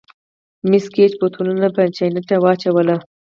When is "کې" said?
2.27-2.37